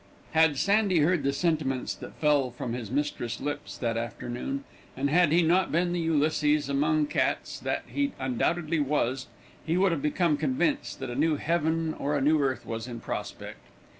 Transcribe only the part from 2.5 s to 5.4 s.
his mistress's lips that afternoon, and had